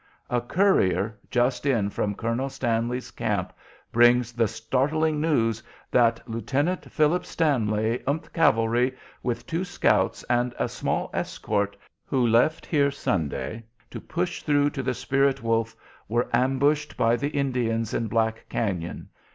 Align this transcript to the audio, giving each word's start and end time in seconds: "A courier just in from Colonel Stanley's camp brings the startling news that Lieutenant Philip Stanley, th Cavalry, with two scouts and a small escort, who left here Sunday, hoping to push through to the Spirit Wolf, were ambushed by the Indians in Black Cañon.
"A 0.31 0.41
courier 0.41 1.15
just 1.29 1.63
in 1.63 1.91
from 1.91 2.15
Colonel 2.15 2.49
Stanley's 2.49 3.11
camp 3.11 3.53
brings 3.91 4.31
the 4.33 4.47
startling 4.47 5.21
news 5.21 5.61
that 5.91 6.27
Lieutenant 6.27 6.91
Philip 6.91 7.23
Stanley, 7.23 7.99
th 8.07 8.33
Cavalry, 8.33 8.97
with 9.21 9.45
two 9.45 9.63
scouts 9.63 10.23
and 10.23 10.55
a 10.57 10.67
small 10.67 11.11
escort, 11.13 11.77
who 12.03 12.25
left 12.25 12.65
here 12.65 12.89
Sunday, 12.89 13.57
hoping 13.57 13.67
to 13.91 14.01
push 14.01 14.41
through 14.41 14.71
to 14.71 14.81
the 14.81 14.95
Spirit 14.95 15.43
Wolf, 15.43 15.75
were 16.09 16.27
ambushed 16.33 16.97
by 16.97 17.15
the 17.15 17.29
Indians 17.29 17.93
in 17.93 18.07
Black 18.07 18.47
Cañon. 18.49 19.05